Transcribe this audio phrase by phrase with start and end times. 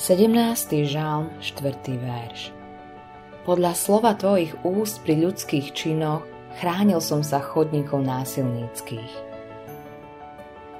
[0.00, 0.88] 17.
[0.88, 1.76] žalm, 4.
[2.00, 2.56] verš.
[3.44, 6.24] Podľa slova tvojich úst pri ľudských činoch
[6.56, 9.12] chránil som sa chodníkov násilníckých.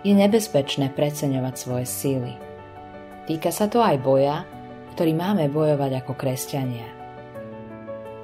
[0.08, 2.32] Je nebezpečné preceňovať svoje síly.
[3.28, 4.48] Týka sa to aj boja,
[4.96, 6.88] ktorý máme bojovať ako kresťania.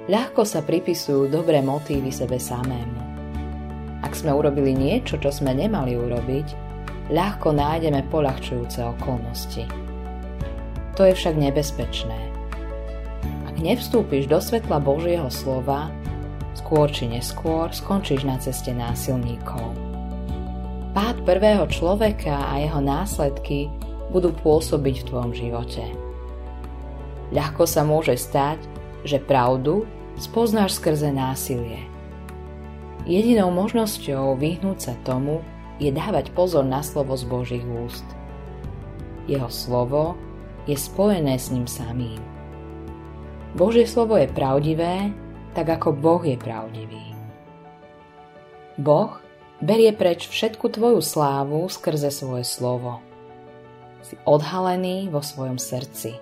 [0.09, 3.01] Ľahko sa pripisujú dobré motívy sebe samému.
[4.01, 6.47] Ak sme urobili niečo, čo sme nemali urobiť,
[7.13, 9.87] ľahko nájdeme polahčujúce okolnosti.
[10.97, 12.17] To je však nebezpečné.
[13.45, 15.93] Ak nevstúpiš do svetla Božieho slova,
[16.57, 19.77] skôr či neskôr skončíš na ceste násilníkov.
[20.97, 23.69] Pád prvého človeka a jeho následky
[24.09, 25.85] budú pôsobiť v tvojom živote.
[27.29, 28.57] Ľahko sa môže stať,
[29.05, 29.85] že pravdu
[30.17, 31.85] spoznáš skrze násilie.
[33.05, 35.45] Jedinou možnosťou vyhnúť sa tomu
[35.77, 38.03] je dávať pozor na slovo z Božích úst.
[39.29, 40.17] Jeho slovo
[40.67, 42.19] je spojené s ním samým.
[43.55, 45.09] Božie slovo je pravdivé,
[45.55, 47.15] tak ako Boh je pravdivý.
[48.77, 49.17] Boh
[49.63, 53.01] berie preč všetku tvoju slávu skrze svoje slovo.
[54.05, 56.13] Si odhalený vo svojom srdci.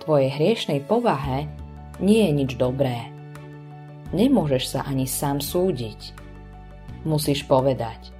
[0.00, 1.44] Tvojej hriešnej povahe
[2.00, 3.12] nie je nič dobré.
[4.16, 6.16] Nemôžeš sa ani sám súdiť.
[7.04, 8.16] Musíš povedať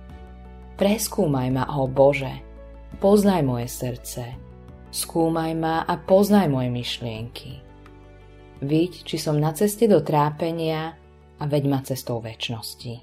[0.77, 2.41] Preskúmaj ma, o Bože,
[3.05, 4.33] poznaj moje srdce,
[4.91, 7.63] Skúmaj ma a poznaj moje myšlienky.
[8.59, 10.99] Vidť, či som na ceste do trápenia
[11.39, 12.99] a veď ma cestou väčšnosti.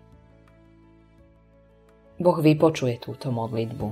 [2.19, 3.87] Boh vypočuje túto modlitbu.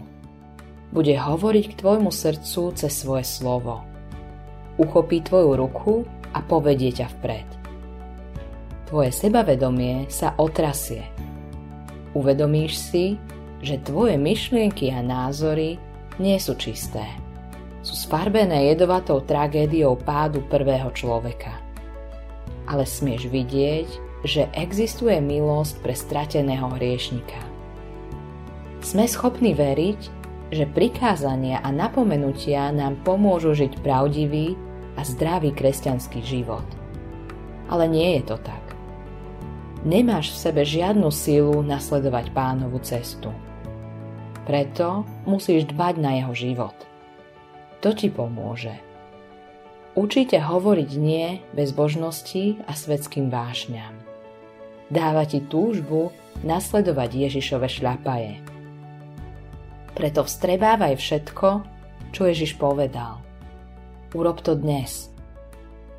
[0.91, 3.87] Bude hovoriť k tvojmu srdcu cez svoje slovo.
[4.75, 5.93] Uchopí tvoju ruku
[6.35, 7.47] a povedie ťa vpred.
[8.91, 11.07] Tvoje sebavedomie sa otrasie.
[12.11, 13.05] Uvedomíš si,
[13.63, 15.79] že tvoje myšlienky a názory
[16.19, 17.24] nie sú čisté
[17.85, 21.53] sú sfarbené jedovatou tragédiou pádu prvého človeka.
[22.65, 23.89] Ale smieš vidieť,
[24.25, 27.37] že existuje milosť pre strateného hriešnika.
[28.81, 30.01] Sme schopní veriť,
[30.49, 34.57] že prikázania a napomenutia nám pomôžu žiť pravdivý
[34.97, 36.65] a zdravý kresťanský život.
[37.69, 38.65] Ale nie je to tak.
[39.85, 43.29] Nemáš v sebe žiadnu sílu nasledovať pánovu cestu.
[44.49, 46.73] Preto musíš dbať na jeho život–
[47.85, 48.73] to ti pomôže.
[49.93, 53.93] Učite hovoriť nie bezbožnosti a svetským vášňam.
[54.89, 56.09] Dáva ti túžbu
[56.41, 58.41] nasledovať Ježišove šľapaje.
[59.93, 61.47] Preto vstrebávaj všetko,
[62.09, 63.21] čo Ježiš povedal.
[64.17, 65.13] Urob to dnes.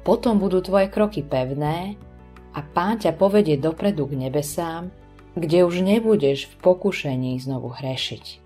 [0.03, 1.95] Potom budú tvoje kroky pevné
[2.51, 4.91] a pán ťa povedie dopredu k nebesám,
[5.39, 8.46] kde už nebudeš v pokušení znovu hrešiť.